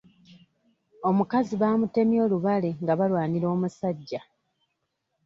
[1.09, 4.21] Omukazi baamutemye olubale nga balwanira omusajja.